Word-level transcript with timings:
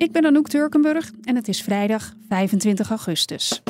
Ik 0.00 0.12
ben 0.12 0.26
Anouk 0.26 0.48
Turkenburg 0.48 1.10
en 1.24 1.36
het 1.36 1.48
is 1.48 1.62
vrijdag 1.62 2.14
25 2.28 2.88
augustus. 2.88 3.62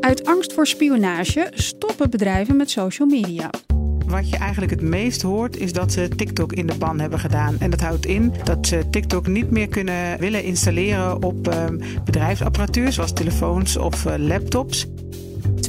Uit 0.00 0.26
angst 0.26 0.52
voor 0.52 0.66
spionage 0.66 1.50
stoppen 1.54 2.10
bedrijven 2.10 2.56
met 2.56 2.70
social 2.70 3.08
media. 3.08 3.50
Wat 4.06 4.30
je 4.30 4.36
eigenlijk 4.36 4.72
het 4.72 4.82
meest 4.82 5.22
hoort 5.22 5.56
is 5.56 5.72
dat 5.72 5.92
ze 5.92 6.08
TikTok 6.08 6.52
in 6.52 6.66
de 6.66 6.78
ban 6.78 7.00
hebben 7.00 7.18
gedaan. 7.18 7.56
En 7.58 7.70
dat 7.70 7.80
houdt 7.80 8.06
in 8.06 8.32
dat 8.44 8.66
ze 8.66 8.82
TikTok 8.90 9.26
niet 9.26 9.50
meer 9.50 9.68
kunnen 9.68 10.18
willen 10.18 10.42
installeren 10.42 11.22
op 11.22 11.48
uh, 11.48 11.64
bedrijfsapparatuur, 12.04 12.92
zoals 12.92 13.12
telefoons 13.12 13.76
of 13.76 14.04
uh, 14.04 14.14
laptops. 14.16 14.86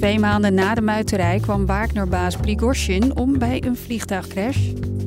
Twee 0.04 0.20
maanden 0.20 0.54
na 0.54 0.76
de 0.76 0.82
muiterij 0.82 1.40
kwam 1.40 1.66
Wagner-baas 1.66 2.36
Prigozhin 2.36 3.18
om 3.18 3.38
bij 3.38 3.64
een 3.66 3.76
vliegtuigcrash. 3.76 4.58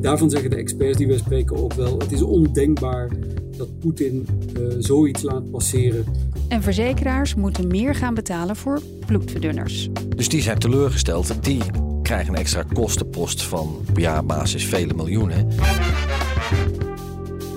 Daarvan 0.00 0.30
zeggen 0.30 0.50
de 0.50 0.56
experts 0.56 0.98
die 0.98 1.06
we 1.06 1.16
spreken 1.16 1.56
ook 1.56 1.72
wel: 1.72 1.98
het 1.98 2.12
is 2.12 2.22
ondenkbaar 2.22 3.10
dat 3.56 3.78
Poetin 3.78 4.26
uh, 4.58 4.74
zoiets 4.78 5.22
laat 5.22 5.50
passeren. 5.50 6.04
En 6.48 6.62
verzekeraars 6.62 7.34
moeten 7.34 7.66
meer 7.66 7.94
gaan 7.94 8.14
betalen 8.14 8.56
voor 8.56 8.80
bloedverdunners. 9.06 9.88
Dus 10.16 10.28
die 10.28 10.42
zijn 10.42 10.58
teleurgesteld. 10.58 11.44
Die 11.44 11.60
krijgen 12.02 12.32
een 12.32 12.40
extra 12.40 12.64
kostenpost 12.72 13.42
van 13.42 13.76
op 13.88 13.98
jaarbasis 13.98 14.66
vele 14.66 14.94
miljoenen. 14.94 15.48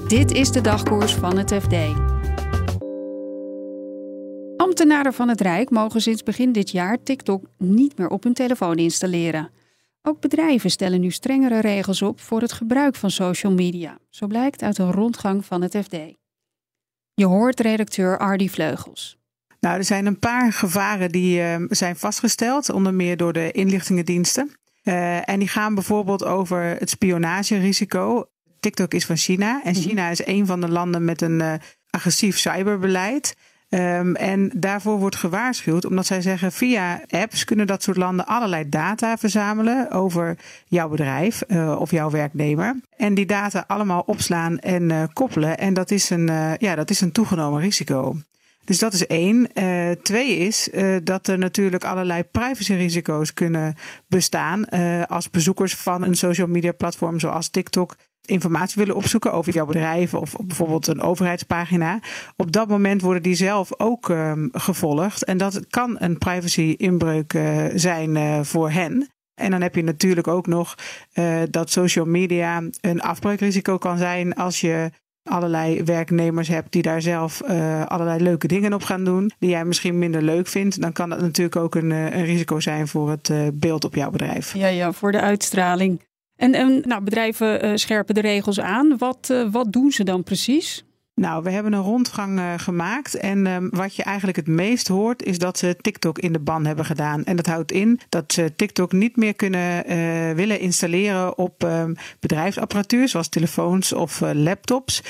Dit 0.07 0.31
is 0.31 0.51
de 0.51 0.61
dagkoers 0.61 1.13
van 1.13 1.37
het 1.37 1.53
FD. 1.53 1.75
Ambtenaren 4.79 5.13
van 5.13 5.29
het 5.29 5.41
Rijk 5.41 5.69
mogen 5.69 6.01
sinds 6.01 6.23
begin 6.23 6.51
dit 6.51 6.71
jaar 6.71 7.03
TikTok 7.03 7.45
niet 7.57 7.97
meer 7.97 8.07
op 8.07 8.23
hun 8.23 8.33
telefoon 8.33 8.75
installeren. 8.75 9.49
Ook 10.01 10.21
bedrijven 10.21 10.69
stellen 10.69 10.99
nu 10.99 11.11
strengere 11.11 11.59
regels 11.59 12.01
op 12.01 12.19
voor 12.19 12.41
het 12.41 12.51
gebruik 12.51 12.95
van 12.95 13.11
social 13.11 13.51
media. 13.53 13.97
Zo 14.09 14.27
blijkt 14.27 14.63
uit 14.63 14.77
een 14.77 14.91
rondgang 14.91 15.45
van 15.45 15.61
het 15.61 15.77
FD. 15.83 15.95
Je 17.13 17.25
hoort 17.25 17.59
redacteur 17.59 18.17
Ardy 18.17 18.49
Vleugels. 18.49 19.17
Nou, 19.59 19.77
er 19.77 19.83
zijn 19.83 20.05
een 20.05 20.19
paar 20.19 20.53
gevaren 20.53 21.11
die 21.11 21.39
uh, 21.39 21.55
zijn 21.69 21.95
vastgesteld, 21.95 22.69
onder 22.69 22.93
meer 22.93 23.17
door 23.17 23.33
de 23.33 23.51
inlichtingendiensten. 23.51 24.51
Uh, 24.83 25.29
en 25.29 25.39
die 25.39 25.47
gaan 25.47 25.73
bijvoorbeeld 25.75 26.23
over 26.23 26.61
het 26.63 26.89
spionagerisico. 26.89 28.29
TikTok 28.59 28.93
is 28.93 29.05
van 29.05 29.17
China 29.17 29.63
en 29.63 29.75
China 29.75 30.09
is 30.09 30.25
een 30.25 30.45
van 30.45 30.61
de 30.61 30.69
landen 30.69 31.05
met 31.05 31.21
een 31.21 31.39
uh, 31.39 31.53
agressief 31.89 32.37
cyberbeleid. 32.37 33.35
Um, 33.71 34.15
en 34.15 34.51
daarvoor 34.55 34.99
wordt 34.99 35.15
gewaarschuwd, 35.15 35.85
omdat 35.85 36.05
zij 36.05 36.21
zeggen: 36.21 36.51
via 36.51 37.01
apps 37.09 37.43
kunnen 37.43 37.67
dat 37.67 37.83
soort 37.83 37.97
landen 37.97 38.25
allerlei 38.27 38.69
data 38.69 39.17
verzamelen 39.17 39.91
over 39.91 40.37
jouw 40.67 40.89
bedrijf 40.89 41.43
uh, 41.47 41.79
of 41.79 41.91
jouw 41.91 42.09
werknemer. 42.09 42.79
En 42.97 43.13
die 43.13 43.25
data 43.25 43.63
allemaal 43.67 44.03
opslaan 44.05 44.59
en 44.59 44.89
uh, 44.89 45.03
koppelen. 45.13 45.57
En 45.57 45.73
dat 45.73 45.91
is 45.91 46.09
een, 46.09 46.29
uh, 46.29 46.55
ja, 46.57 46.75
dat 46.75 46.89
is 46.89 47.01
een 47.01 47.11
toegenomen 47.11 47.61
risico. 47.61 48.15
Dus 48.65 48.79
dat 48.79 48.93
is 48.93 49.07
één. 49.07 49.49
Twee 50.03 50.37
is 50.37 50.69
dat 51.03 51.27
er 51.27 51.37
natuurlijk 51.37 51.83
allerlei 51.83 52.23
privacyrisico's 52.23 53.33
kunnen 53.33 53.75
bestaan 54.07 54.69
als 55.07 55.29
bezoekers 55.29 55.75
van 55.75 56.03
een 56.03 56.15
social 56.15 56.47
media 56.47 56.71
platform 56.71 57.19
zoals 57.19 57.49
TikTok 57.49 57.95
informatie 58.29 58.75
willen 58.77 58.95
opzoeken 58.95 59.33
over 59.33 59.53
jouw 59.53 59.65
bedrijf 59.65 60.13
of 60.13 60.35
bijvoorbeeld 60.43 60.87
een 60.87 61.01
overheidspagina. 61.01 61.99
Op 62.35 62.51
dat 62.51 62.67
moment 62.67 63.01
worden 63.01 63.23
die 63.23 63.35
zelf 63.35 63.79
ook 63.79 64.09
um, 64.09 64.49
gevolgd. 64.51 65.23
En 65.23 65.37
dat 65.37 65.67
kan 65.69 65.95
een 65.99 66.17
privacy 66.17 66.75
inbreuk 66.77 67.33
uh, 67.33 67.65
zijn 67.73 68.15
uh, 68.15 68.39
voor 68.41 68.71
hen. 68.71 69.09
En 69.41 69.51
dan 69.51 69.61
heb 69.61 69.75
je 69.75 69.83
natuurlijk 69.83 70.27
ook 70.27 70.47
nog 70.47 70.75
uh, 71.13 71.41
dat 71.49 71.71
social 71.71 72.05
media 72.05 72.63
een 72.81 73.01
afbreukrisico 73.01 73.77
kan 73.77 73.97
zijn 73.97 74.35
als 74.35 74.61
je 74.61 74.91
allerlei 75.23 75.83
werknemers 75.83 76.47
hebt 76.47 76.71
die 76.71 76.81
daar 76.81 77.01
zelf 77.01 77.41
allerlei 77.85 78.23
leuke 78.23 78.47
dingen 78.47 78.73
op 78.73 78.83
gaan 78.83 79.03
doen, 79.03 79.31
die 79.39 79.49
jij 79.49 79.65
misschien 79.65 79.99
minder 79.99 80.21
leuk 80.21 80.47
vindt, 80.47 80.81
dan 80.81 80.91
kan 80.91 81.09
dat 81.09 81.21
natuurlijk 81.21 81.55
ook 81.55 81.75
een, 81.75 81.89
een 81.91 82.25
risico 82.25 82.59
zijn 82.59 82.87
voor 82.87 83.09
het 83.09 83.31
beeld 83.53 83.85
op 83.85 83.95
jouw 83.95 84.09
bedrijf. 84.09 84.53
Ja, 84.53 84.67
ja, 84.67 84.91
voor 84.91 85.11
de 85.11 85.21
uitstraling. 85.21 86.01
En, 86.39 86.81
nou, 86.85 87.03
bedrijven 87.03 87.65
uh, 87.65 87.71
scherpen 87.75 88.15
de 88.15 88.21
regels 88.21 88.59
aan. 88.59 88.97
Wat, 88.97 89.33
wat 89.51 89.71
doen 89.71 89.91
ze 89.91 90.03
dan 90.03 90.23
precies? 90.23 90.83
Nou, 91.19 91.43
we 91.43 91.51
hebben 91.51 91.73
een 91.73 91.81
rondgang 91.81 92.39
uh, 92.39 92.53
gemaakt. 92.57 93.15
En 93.15 93.45
uh, 93.45 93.57
wat 93.69 93.95
je 93.95 94.03
eigenlijk 94.03 94.37
het 94.37 94.47
meest 94.47 94.87
hoort, 94.87 95.23
is 95.23 95.37
dat 95.37 95.57
ze 95.57 95.75
TikTok 95.81 96.19
in 96.19 96.33
de 96.33 96.39
ban 96.39 96.65
hebben 96.65 96.85
gedaan. 96.85 97.23
En 97.23 97.35
dat 97.35 97.45
houdt 97.45 97.71
in 97.71 97.99
dat 98.09 98.33
ze 98.33 98.55
TikTok 98.55 98.91
niet 98.91 99.15
meer 99.15 99.33
kunnen 99.33 99.85
willen 100.35 100.59
installeren 100.59 101.37
op 101.37 101.63
ehm, 101.63 101.93
bedrijfsapparatuur, 102.19 103.07
zoals 103.07 103.29
telefoons 103.29 103.93
of 103.93 104.21
laptops. 104.33 105.03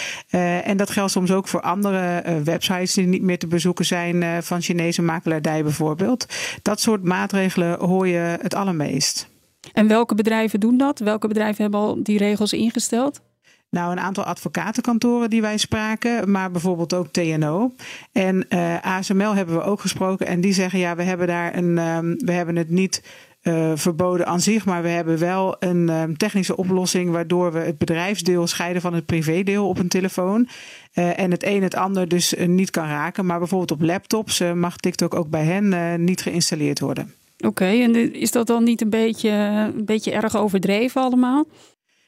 en 0.63 0.78
dat 0.78 0.89
geldt 0.89 1.12
soms 1.12 1.31
ook 1.31 1.47
voor 1.47 1.62
andere 1.62 2.23
websites 2.44 2.94
die 2.94 3.07
niet 3.07 3.22
meer 3.22 3.39
te 3.39 3.47
bezoeken 3.47 3.85
zijn, 3.85 4.44
van 4.44 4.62
Chinese 4.62 5.01
makelaardij 5.01 5.63
bijvoorbeeld. 5.63 6.25
Dat 6.62 6.81
soort 6.81 7.03
maatregelen 7.03 7.79
hoor 7.79 8.07
je 8.07 8.38
het 8.41 8.53
allermeest. 8.53 9.29
En 9.74 9.88
welke 9.88 10.16
bedrijven 10.16 10.59
doen 10.59 10.78
dat? 10.78 11.00
Welke 11.00 11.28
bedrijven 11.28 11.62
hebben 11.62 11.80
al 11.80 12.03
die 12.03 12.18
regels 12.18 12.53
ingesteld? 12.53 13.22
Nou, 13.70 13.92
een 13.92 14.00
aantal 14.00 14.24
advocatenkantoren 14.24 15.30
die 15.30 15.42
wij 15.42 15.58
spraken, 15.58 16.31
maar 16.31 16.52
bijvoorbeeld 16.52 16.94
ook 16.94 17.08
TNO. 17.08 17.74
En 18.12 18.46
uh, 18.50 18.81
ASML 18.81 19.36
hebben 19.36 19.56
we 19.56 19.62
ook 19.62 19.81
gesproken 19.81 20.28
en 20.28 20.42
die 20.42 20.53
zeggen 20.53 20.80
ja, 20.80 20.96
we 20.96 21.03
hebben 21.03 21.28
daar 21.28 21.56
een, 21.56 21.78
um, 21.78 22.16
we 22.18 22.31
hebben 22.31 22.56
het 22.56 22.69
niet 22.69 23.03
uh, 23.44 23.72
verboden 23.75 24.25
aan 24.25 24.42
zich, 24.42 24.66
maar 24.66 24.81
we 24.81 24.90
hebben 24.90 25.18
wel 25.18 25.56
een 25.59 25.90
um, 25.90 26.18
technische 26.18 26.58
oplossing 26.58 27.12
waardoor 27.12 27.52
we 27.52 27.59
het 27.59 27.78
bedrijfsdeel 27.78 28.48
scheiden 28.48 28.81
van 28.81 28.94
het 28.94 29.06
privédeel 29.06 29.68
op 29.68 29.80
een 29.80 29.88
telefoon. 29.88 30.48
Uh, 30.94 31.19
en 31.19 31.31
het 31.31 31.44
een 31.44 31.64
het 31.64 31.75
ander 31.75 32.08
dus 32.08 32.34
niet 32.46 32.69
kan 32.69 32.88
raken. 32.88 33.25
Maar 33.25 33.40
bijvoorbeeld 33.40 33.72
op 33.72 33.81
laptops 33.81 34.44
mag 34.53 34.78
TikTok 34.78 35.14
ook 35.14 35.30
bij 35.30 35.44
hen 35.44 36.03
niet 36.03 36.22
geïnstalleerd 36.22 36.80
worden. 36.80 37.14
Oké, 37.45 37.66
en 37.66 38.13
is 38.13 38.31
dat 38.31 38.47
dan 38.47 38.63
niet 38.63 38.81
een 38.81 38.89
beetje, 38.89 39.29
een 39.75 39.85
beetje 39.85 40.11
erg 40.11 40.35
overdreven 40.35 41.01
allemaal? 41.01 41.47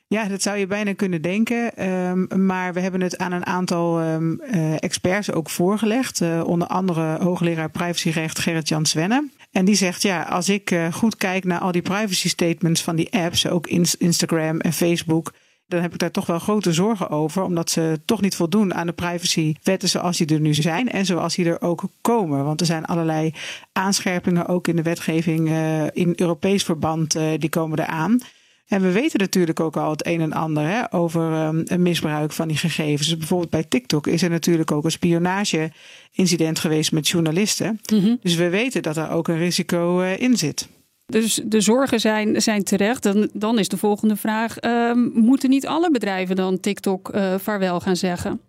Ja, 0.07 0.27
dat 0.27 0.41
zou 0.41 0.57
je 0.57 0.67
bijna 0.67 0.93
kunnen 0.93 1.21
denken. 1.21 1.89
Um, 1.89 2.45
maar 2.45 2.73
we 2.73 2.79
hebben 2.79 3.01
het 3.01 3.17
aan 3.17 3.31
een 3.31 3.45
aantal 3.45 4.01
um, 4.01 4.41
uh, 4.41 4.83
experts 4.83 5.31
ook 5.31 5.49
voorgelegd. 5.49 6.21
Uh, 6.21 6.43
onder 6.45 6.67
andere 6.67 7.23
hoogleraar 7.23 7.69
privacyrecht 7.69 8.39
Gerrit-Jan 8.39 8.85
Svenne. 8.85 9.29
En 9.51 9.65
die 9.65 9.75
zegt, 9.75 10.01
ja, 10.01 10.21
als 10.21 10.49
ik 10.49 10.71
uh, 10.71 10.93
goed 10.93 11.15
kijk 11.15 11.43
naar 11.43 11.59
al 11.59 11.71
die 11.71 11.81
privacy 11.81 12.29
statements 12.29 12.81
van 12.81 12.95
die 12.95 13.11
apps, 13.13 13.47
ook 13.47 13.67
Instagram 13.97 14.59
en 14.59 14.73
Facebook, 14.73 15.33
dan 15.71 15.81
heb 15.81 15.93
ik 15.93 15.99
daar 15.99 16.11
toch 16.11 16.25
wel 16.25 16.39
grote 16.39 16.73
zorgen 16.73 17.09
over. 17.09 17.43
Omdat 17.43 17.69
ze 17.69 17.99
toch 18.05 18.21
niet 18.21 18.35
voldoen 18.35 18.73
aan 18.73 18.87
de 18.87 18.93
privacywetten 18.93 19.89
zoals 19.89 20.17
die 20.17 20.27
er 20.27 20.39
nu 20.39 20.53
zijn. 20.53 20.91
En 20.91 21.05
zoals 21.05 21.35
die 21.35 21.45
er 21.45 21.61
ook 21.61 21.83
komen. 22.01 22.45
Want 22.45 22.59
er 22.59 22.65
zijn 22.65 22.85
allerlei 22.85 23.33
aanscherpingen 23.71 24.47
ook 24.47 24.67
in 24.67 24.75
de 24.75 24.81
wetgeving 24.81 25.49
uh, 25.49 25.83
in 25.93 26.13
Europees 26.15 26.63
verband. 26.63 27.15
Uh, 27.15 27.23
die 27.37 27.49
komen 27.49 27.79
eraan. 27.79 28.19
En 28.67 28.81
we 28.81 28.91
weten 28.91 29.19
natuurlijk 29.19 29.59
ook 29.59 29.77
al 29.77 29.89
het 29.89 30.05
een 30.05 30.21
en 30.21 30.33
ander 30.33 30.63
hè, 30.63 30.93
over 30.93 31.45
um, 31.47 31.61
een 31.65 31.81
misbruik 31.81 32.31
van 32.31 32.47
die 32.47 32.57
gegevens. 32.57 33.07
Dus 33.07 33.17
bijvoorbeeld 33.17 33.49
bij 33.49 33.63
TikTok 33.63 34.07
is 34.07 34.21
er 34.21 34.29
natuurlijk 34.29 34.71
ook 34.71 34.83
een 34.83 34.91
spionage-incident 34.91 36.59
geweest 36.59 36.91
met 36.91 37.07
journalisten. 37.07 37.79
Mm-hmm. 37.93 38.17
Dus 38.21 38.35
we 38.35 38.49
weten 38.49 38.81
dat 38.81 38.97
er 38.97 39.09
ook 39.09 39.27
een 39.27 39.37
risico 39.37 40.01
uh, 40.01 40.19
in 40.19 40.37
zit. 40.37 40.67
Dus 41.11 41.41
de 41.45 41.61
zorgen 41.61 41.99
zijn, 41.99 42.41
zijn 42.41 42.63
terecht. 42.63 43.03
Dan, 43.03 43.29
dan 43.33 43.59
is 43.59 43.67
de 43.67 43.77
volgende 43.77 44.15
vraag: 44.15 44.63
uh, 44.63 44.93
moeten 45.13 45.49
niet 45.49 45.67
alle 45.67 45.91
bedrijven 45.91 46.35
dan 46.35 46.59
TikTok 46.59 47.15
uh, 47.15 47.35
vaarwel 47.37 47.79
gaan 47.79 47.95
zeggen? 47.95 48.41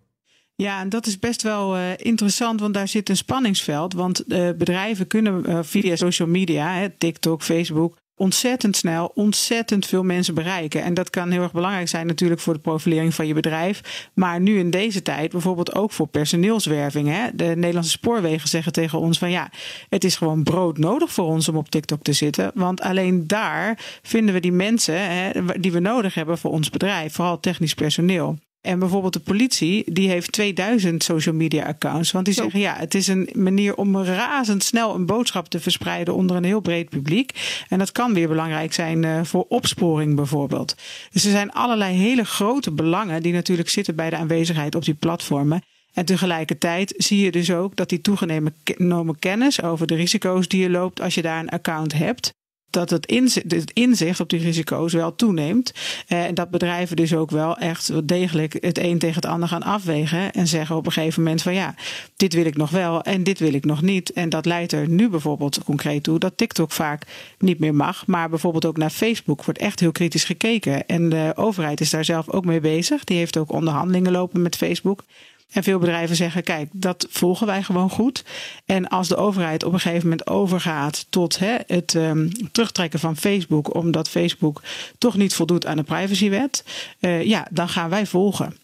Ja, 0.55 0.81
en 0.81 0.89
dat 0.89 1.05
is 1.05 1.19
best 1.19 1.41
wel 1.41 1.77
uh, 1.77 1.83
interessant, 1.97 2.59
want 2.59 2.73
daar 2.73 2.87
zit 2.87 3.09
een 3.09 3.17
spanningsveld. 3.17 3.93
Want 3.93 4.23
uh, 4.27 4.49
bedrijven 4.57 5.07
kunnen 5.07 5.65
via 5.65 5.95
social 5.95 6.27
media, 6.27 6.73
hè, 6.73 6.89
TikTok, 6.89 7.43
Facebook, 7.43 7.97
ontzettend 8.15 8.75
snel 8.75 9.11
ontzettend 9.15 9.85
veel 9.85 10.03
mensen 10.03 10.33
bereiken. 10.33 10.83
En 10.83 10.93
dat 10.93 11.09
kan 11.09 11.31
heel 11.31 11.41
erg 11.41 11.51
belangrijk 11.51 11.87
zijn 11.87 12.07
natuurlijk 12.07 12.41
voor 12.41 12.53
de 12.53 12.59
profilering 12.59 13.13
van 13.13 13.27
je 13.27 13.33
bedrijf. 13.33 14.09
Maar 14.13 14.39
nu 14.39 14.59
in 14.59 14.69
deze 14.69 15.01
tijd 15.01 15.31
bijvoorbeeld 15.31 15.75
ook 15.75 15.91
voor 15.91 16.07
personeelswerving. 16.07 17.07
Hè? 17.07 17.27
De 17.33 17.45
Nederlandse 17.55 17.91
spoorwegen 17.91 18.49
zeggen 18.49 18.71
tegen 18.71 18.99
ons 18.99 19.17
van 19.17 19.31
ja, 19.31 19.49
het 19.89 20.03
is 20.03 20.15
gewoon 20.15 20.43
brood 20.43 20.77
nodig 20.77 21.11
voor 21.11 21.25
ons 21.25 21.49
om 21.49 21.55
op 21.55 21.69
TikTok 21.69 22.01
te 22.01 22.13
zitten. 22.13 22.51
Want 22.53 22.81
alleen 22.81 23.27
daar 23.27 23.99
vinden 24.01 24.33
we 24.33 24.39
die 24.39 24.51
mensen 24.51 25.11
hè, 25.11 25.31
die 25.59 25.71
we 25.71 25.79
nodig 25.79 26.13
hebben 26.13 26.37
voor 26.37 26.51
ons 26.51 26.69
bedrijf. 26.69 27.13
Vooral 27.13 27.39
technisch 27.39 27.73
personeel. 27.73 28.37
En 28.63 28.79
bijvoorbeeld 28.79 29.13
de 29.13 29.19
politie, 29.19 29.93
die 29.93 30.09
heeft 30.09 30.31
2000 30.31 31.03
social 31.03 31.35
media 31.35 31.65
accounts. 31.65 32.11
Want 32.11 32.25
die 32.25 32.33
zeggen 32.33 32.59
ja, 32.59 32.75
het 32.75 32.93
is 32.93 33.07
een 33.07 33.29
manier 33.33 33.75
om 33.75 33.97
razendsnel 33.97 34.95
een 34.95 35.05
boodschap 35.05 35.49
te 35.49 35.59
verspreiden 35.59 36.15
onder 36.15 36.35
een 36.35 36.43
heel 36.43 36.59
breed 36.59 36.89
publiek. 36.89 37.31
En 37.69 37.79
dat 37.79 37.91
kan 37.91 38.13
weer 38.13 38.27
belangrijk 38.27 38.73
zijn 38.73 39.03
uh, 39.03 39.23
voor 39.23 39.45
opsporing 39.49 40.15
bijvoorbeeld. 40.15 40.75
Dus 41.11 41.25
er 41.25 41.31
zijn 41.31 41.51
allerlei 41.51 41.95
hele 41.95 42.23
grote 42.23 42.71
belangen 42.71 43.21
die 43.21 43.33
natuurlijk 43.33 43.69
zitten 43.69 43.95
bij 43.95 44.09
de 44.09 44.15
aanwezigheid 44.17 44.75
op 44.75 44.85
die 44.85 44.93
platformen. 44.93 45.63
En 45.93 46.05
tegelijkertijd 46.05 46.93
zie 46.97 47.19
je 47.19 47.31
dus 47.31 47.51
ook 47.51 47.75
dat 47.75 47.89
die 47.89 48.01
toegenomen 48.01 49.19
kennis 49.19 49.61
over 49.61 49.87
de 49.87 49.95
risico's 49.95 50.47
die 50.47 50.61
je 50.61 50.69
loopt 50.69 51.01
als 51.01 51.15
je 51.15 51.21
daar 51.21 51.39
een 51.39 51.49
account 51.49 51.93
hebt, 51.93 52.33
dat 52.73 52.89
het 52.89 53.05
inzicht, 53.05 53.51
het 53.51 53.71
inzicht 53.73 54.19
op 54.19 54.29
die 54.29 54.39
risico's 54.39 54.93
wel 54.93 55.15
toeneemt. 55.15 55.73
Eh, 56.07 56.25
en 56.25 56.35
dat 56.35 56.49
bedrijven 56.49 56.95
dus 56.95 57.15
ook 57.15 57.31
wel 57.31 57.57
echt 57.57 58.07
degelijk 58.07 58.57
het 58.59 58.77
een 58.77 58.99
tegen 58.99 59.15
het 59.15 59.25
ander 59.25 59.47
gaan 59.49 59.63
afwegen. 59.63 60.31
En 60.31 60.47
zeggen 60.47 60.75
op 60.75 60.85
een 60.85 60.91
gegeven 60.91 61.23
moment 61.23 61.41
van 61.41 61.53
ja, 61.53 61.75
dit 62.15 62.33
wil 62.33 62.45
ik 62.45 62.57
nog 62.57 62.69
wel 62.69 63.01
en 63.01 63.23
dit 63.23 63.39
wil 63.39 63.53
ik 63.53 63.65
nog 63.65 63.81
niet. 63.81 64.13
En 64.13 64.29
dat 64.29 64.45
leidt 64.45 64.71
er 64.71 64.89
nu 64.89 65.09
bijvoorbeeld 65.09 65.63
concreet 65.63 66.03
toe 66.03 66.19
dat 66.19 66.37
TikTok 66.37 66.71
vaak 66.71 67.05
niet 67.37 67.59
meer 67.59 67.75
mag. 67.75 68.07
Maar 68.07 68.29
bijvoorbeeld 68.29 68.65
ook 68.65 68.77
naar 68.77 68.89
Facebook 68.89 69.43
wordt 69.43 69.59
echt 69.59 69.79
heel 69.79 69.91
kritisch 69.91 70.23
gekeken. 70.23 70.87
En 70.87 71.09
de 71.09 71.31
overheid 71.35 71.81
is 71.81 71.89
daar 71.89 72.05
zelf 72.05 72.29
ook 72.29 72.45
mee 72.45 72.59
bezig. 72.59 73.03
Die 73.03 73.17
heeft 73.17 73.37
ook 73.37 73.51
onderhandelingen 73.51 74.11
lopen 74.11 74.41
met 74.41 74.55
Facebook. 74.55 75.03
En 75.53 75.63
veel 75.63 75.79
bedrijven 75.79 76.15
zeggen: 76.15 76.43
kijk, 76.43 76.69
dat 76.71 77.07
volgen 77.09 77.47
wij 77.47 77.63
gewoon 77.63 77.89
goed. 77.89 78.23
En 78.65 78.87
als 78.87 79.07
de 79.07 79.15
overheid 79.15 79.63
op 79.63 79.73
een 79.73 79.79
gegeven 79.79 80.09
moment 80.09 80.27
overgaat 80.27 81.05
tot 81.09 81.39
hè, 81.39 81.55
het 81.67 81.93
um, 81.93 82.31
terugtrekken 82.51 82.99
van 82.99 83.17
Facebook, 83.17 83.75
omdat 83.75 84.09
Facebook 84.09 84.61
toch 84.97 85.17
niet 85.17 85.33
voldoet 85.33 85.65
aan 85.65 85.77
de 85.77 85.83
privacywet, 85.83 86.63
uh, 86.99 87.23
ja, 87.23 87.47
dan 87.51 87.69
gaan 87.69 87.89
wij 87.89 88.05
volgen. 88.05 88.57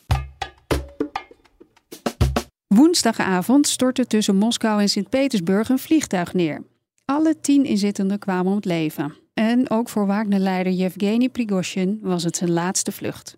Woensdagavond 2.68 3.68
stortte 3.68 4.08
tussen 4.08 4.36
Moskou 4.36 4.82
en 4.82 4.90
Sint-Petersburg 4.90 5.70
een 5.70 5.80
vliegtuig 5.80 6.34
neer. 6.34 6.64
Alle 7.06 7.40
tien 7.42 7.66
inzittenden 7.66 8.20
kwamen 8.20 8.46
om 8.46 8.56
het 8.56 8.66
leven. 8.66 9.14
En 9.34 9.70
ook 9.70 9.90
voor 9.90 10.06
Wagner-leider 10.06 10.72
Yevgeny 10.74 11.30
Prigozhin 11.30 12.00
was 12.02 12.24
het 12.24 12.38
zijn 12.38 12.52
laatste 12.52 12.92
vlucht. 12.92 13.38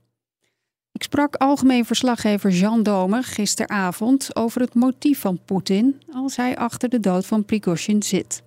Ik 1.01 1.07
sprak 1.07 1.36
algemeen 1.36 1.86
verslaggever 1.86 2.51
Jean 2.51 2.83
Domer 2.83 3.24
gisteravond 3.24 4.36
over 4.36 4.62
het 4.62 4.74
motief 4.74 5.19
van 5.19 5.39
Poetin 5.45 5.95
als 6.12 6.36
hij 6.36 6.57
achter 6.57 6.89
de 6.89 7.00
dood 7.00 7.25
van 7.25 7.45
Prigozhin 7.45 8.03
zit. 8.03 8.44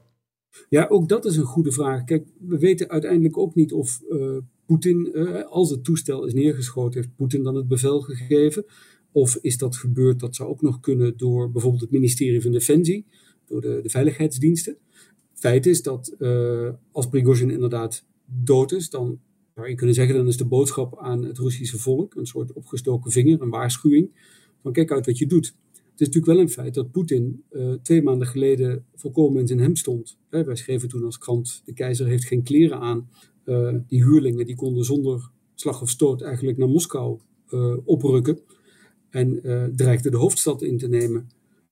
Ja, 0.69 0.87
ook 0.87 1.09
dat 1.09 1.25
is 1.25 1.37
een 1.37 1.45
goede 1.45 1.73
vraag. 1.73 2.05
Kijk, 2.05 2.29
we 2.39 2.59
weten 2.59 2.89
uiteindelijk 2.89 3.39
ook 3.39 3.55
niet 3.55 3.73
of 3.73 4.01
uh, 4.11 4.37
Poetin, 4.67 5.11
uh, 5.13 5.43
als 5.43 5.71
het 5.71 5.85
toestel 5.85 6.25
is 6.25 6.35
neergeschoten, 6.35 7.01
heeft 7.01 7.17
Poetin 7.17 7.43
dan 7.43 7.55
het 7.55 7.69
bevel 7.69 8.01
gegeven? 8.01 8.65
Of 9.13 9.39
is 9.41 9.59
dat 9.59 9.77
gebeurd, 9.77 10.21
dat 10.21 10.37
zou 10.37 10.49
ook 10.49 10.63
nog 10.63 10.81
kunnen 10.81 11.17
door 11.17 11.51
bijvoorbeeld 11.51 11.83
het 11.83 11.91
ministerie 11.91 12.43
van 12.43 12.53
Defensie, 12.53 13.07
door 13.47 13.61
de, 13.61 13.81
veiligheidsdiensten. 13.85 14.77
Feit 15.33 15.67
is 15.67 15.83
dat 15.83 16.15
uh, 16.19 16.71
als 16.93 17.09
Prigozhin 17.09 17.51
inderdaad 17.51 18.05
dood 18.27 18.73
is, 18.73 18.91
dan 18.91 19.21
zou 19.55 19.69
je 19.69 19.75
kunnen 19.75 19.95
zeggen, 19.95 20.15
dan 20.15 20.27
is 20.27 20.37
de 20.37 20.45
boodschap 20.45 20.99
aan 20.99 21.25
het 21.25 21.39
Russische 21.39 21.79
volk 21.79 22.15
een 22.15 22.27
soort 22.27 22.53
opgestoken 22.53 23.11
vinger, 23.11 23.41
een 23.41 23.51
waarschuwing 23.51 24.11
van 24.63 24.73
kijk 24.73 24.93
uit 24.93 25.07
wat 25.07 25.19
je 25.19 25.27
doet. 25.27 25.55
Het 25.73 26.01
is 26.01 26.07
natuurlijk 26.07 26.27
wel 26.27 26.39
een 26.39 26.51
feit 26.51 26.75
dat 26.75 26.91
Poetin 26.91 27.43
uh, 27.51 27.73
twee 27.83 28.03
maanden 28.03 28.27
geleden 28.27 28.85
volkomen 28.95 29.41
in 29.41 29.47
zijn 29.47 29.59
hem 29.59 29.77
stond. 29.77 30.19
Hè, 30.31 30.45
wij 30.45 30.57
schreven 30.57 30.89
toen 30.89 31.05
als 31.05 31.19
krant, 31.19 31.63
de 31.65 31.73
keizer 31.73 32.07
heeft 32.07 32.25
geen 32.25 32.43
kleren 32.43 32.81
aan. 32.81 33.09
Uh, 33.45 33.75
die 33.87 34.05
huurlingen 34.05 34.47
die 34.47 34.57
konden 34.57 34.85
zonder 34.85 35.31
slag 35.55 35.83
of 35.83 35.91
stoot 35.91 36.23
eigenlijk 36.23 36.59
naar 36.59 36.69
Moskou 36.69 37.19
uh, 37.51 37.77
oprukken 37.85 38.39
en 39.11 39.41
dreigden 39.77 40.11
de 40.11 40.17
hoofdstad 40.17 40.63
in 40.63 40.79
te 40.79 40.89
nemen. 40.89 41.29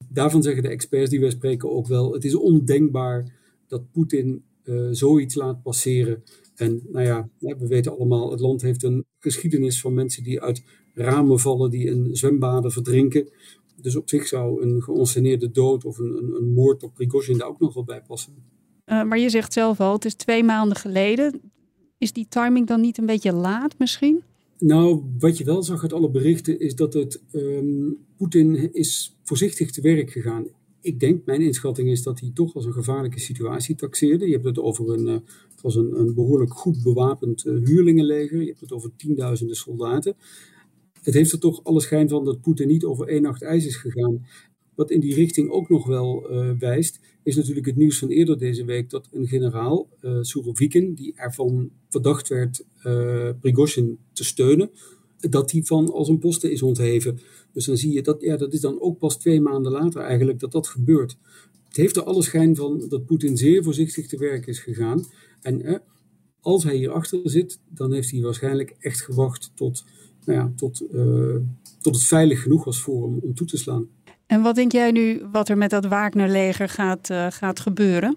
Daarvan 0.08 0.42
zeggen 0.42 0.62
de 0.62 0.68
experts 0.68 1.10
die 1.10 1.20
wij 1.20 1.30
spreken 1.30 1.70
ook 1.70 1.86
wel, 1.86 2.12
het 2.12 2.24
is 2.24 2.34
ondenkbaar 2.34 3.32
dat 3.66 3.90
Poetin 3.92 4.42
zoiets 4.90 5.34
laat 5.34 5.62
passeren 5.62 6.22
en 6.62 6.82
nou 6.92 7.06
ja, 7.06 7.28
we 7.38 7.66
weten 7.66 7.92
allemaal, 7.92 8.30
het 8.30 8.40
land 8.40 8.62
heeft 8.62 8.82
een 8.82 9.04
geschiedenis 9.18 9.80
van 9.80 9.94
mensen 9.94 10.22
die 10.22 10.40
uit 10.40 10.62
ramen 10.94 11.38
vallen, 11.38 11.70
die 11.70 11.86
in 11.86 12.16
zwembaden 12.16 12.70
verdrinken. 12.72 13.28
Dus 13.80 13.96
op 13.96 14.08
zich 14.08 14.26
zou 14.26 14.62
een 14.62 14.82
geonceneerde 14.82 15.50
dood 15.50 15.84
of 15.84 15.98
een, 15.98 16.16
een, 16.16 16.34
een 16.34 16.52
moord 16.52 16.82
op 16.82 16.94
Prigozhin 16.94 17.38
daar 17.38 17.48
ook 17.48 17.60
nog 17.60 17.74
wel 17.74 17.84
bij 17.84 18.02
passen. 18.02 18.32
Uh, 18.86 19.04
maar 19.04 19.18
je 19.18 19.28
zegt 19.28 19.52
zelf 19.52 19.80
al, 19.80 19.92
het 19.92 20.04
is 20.04 20.14
twee 20.14 20.44
maanden 20.44 20.76
geleden. 20.76 21.40
Is 21.98 22.12
die 22.12 22.26
timing 22.28 22.66
dan 22.66 22.80
niet 22.80 22.98
een 22.98 23.06
beetje 23.06 23.32
laat 23.32 23.78
misschien? 23.78 24.22
Nou, 24.58 25.02
wat 25.18 25.38
je 25.38 25.44
wel 25.44 25.62
zag 25.62 25.82
uit 25.82 25.92
alle 25.92 26.10
berichten 26.10 26.60
is 26.60 26.74
dat 26.74 26.94
het 26.94 27.22
um, 27.32 27.96
Poetin 28.16 28.72
is 28.74 29.16
voorzichtig 29.22 29.70
te 29.70 29.80
werk 29.80 30.10
gegaan 30.10 30.46
ik 30.82 31.00
denk, 31.00 31.24
mijn 31.24 31.40
inschatting 31.40 31.88
is 31.88 32.02
dat 32.02 32.20
hij 32.20 32.30
toch 32.34 32.54
als 32.54 32.64
een 32.64 32.72
gevaarlijke 32.72 33.20
situatie 33.20 33.74
taxeerde. 33.74 34.26
Je 34.26 34.32
hebt 34.32 34.44
het 34.44 34.58
over 34.58 34.90
een, 34.90 35.06
uh, 35.06 35.12
het 35.50 35.60
was 35.60 35.76
een, 35.76 35.98
een, 35.98 36.14
behoorlijk 36.14 36.54
goed 36.54 36.82
bewapend 36.82 37.44
uh, 37.44 37.66
huurlingenleger. 37.66 38.40
Je 38.40 38.46
hebt 38.46 38.60
het 38.60 38.72
over 38.72 38.90
tienduizenden 38.96 39.56
soldaten. 39.56 40.14
Het 41.02 41.14
heeft 41.14 41.32
er 41.32 41.38
toch 41.38 41.64
alle 41.64 41.80
schijn 41.80 42.08
van 42.08 42.24
dat 42.24 42.40
Poetin 42.40 42.68
niet 42.68 42.84
over 42.84 43.08
één 43.08 43.22
nacht 43.22 43.42
ijs 43.42 43.66
is 43.66 43.76
gegaan. 43.76 44.26
Wat 44.74 44.90
in 44.90 45.00
die 45.00 45.14
richting 45.14 45.50
ook 45.50 45.68
nog 45.68 45.86
wel 45.86 46.32
uh, 46.32 46.50
wijst, 46.58 47.00
is 47.22 47.36
natuurlijk 47.36 47.66
het 47.66 47.76
nieuws 47.76 47.98
van 47.98 48.08
eerder 48.08 48.38
deze 48.38 48.64
week 48.64 48.90
dat 48.90 49.08
een 49.12 49.26
generaal, 49.26 49.88
uh, 50.00 50.18
Surovikin, 50.20 50.94
die 50.94 51.12
ervan 51.16 51.70
verdacht 51.88 52.28
werd 52.28 52.64
Prigozhin 53.40 53.98
te 54.12 54.24
steunen, 54.24 54.70
dat 55.30 55.50
die 55.50 55.66
van 55.66 55.92
als 55.92 56.08
een 56.08 56.18
posten 56.18 56.52
is 56.52 56.62
ontheven. 56.62 57.20
Dus 57.52 57.64
dan 57.64 57.76
zie 57.76 57.92
je 57.92 58.02
dat, 58.02 58.20
ja, 58.20 58.36
dat 58.36 58.52
is 58.52 58.60
dan 58.60 58.80
ook 58.80 58.98
pas 58.98 59.18
twee 59.18 59.40
maanden 59.40 59.72
later 59.72 60.00
eigenlijk 60.00 60.40
dat 60.40 60.52
dat 60.52 60.68
gebeurt. 60.68 61.16
Het 61.68 61.76
heeft 61.76 61.96
er 61.96 62.02
alle 62.02 62.22
schijn 62.22 62.56
van 62.56 62.84
dat 62.88 63.04
Poetin 63.04 63.36
zeer 63.36 63.62
voorzichtig 63.62 64.06
te 64.06 64.18
werk 64.18 64.46
is 64.46 64.58
gegaan. 64.58 65.04
En 65.40 65.62
eh, 65.62 65.78
als 66.40 66.64
hij 66.64 66.76
hierachter 66.76 67.20
zit, 67.24 67.58
dan 67.68 67.92
heeft 67.92 68.10
hij 68.10 68.20
waarschijnlijk 68.20 68.74
echt 68.78 69.00
gewacht 69.00 69.50
tot, 69.54 69.84
nou 70.24 70.38
ja, 70.38 70.52
tot, 70.56 70.82
uh, 70.92 71.36
tot 71.80 71.94
het 71.94 72.04
veilig 72.04 72.42
genoeg 72.42 72.64
was 72.64 72.80
voor 72.80 73.02
hem 73.02 73.18
om 73.18 73.34
toe 73.34 73.46
te 73.46 73.56
slaan. 73.56 73.88
En 74.26 74.42
wat 74.42 74.54
denk 74.54 74.72
jij 74.72 74.90
nu 74.90 75.22
wat 75.32 75.48
er 75.48 75.58
met 75.58 75.70
dat 75.70 75.86
Wagner-leger 75.86 76.68
gaat, 76.68 77.10
uh, 77.10 77.26
gaat 77.30 77.60
gebeuren? 77.60 78.16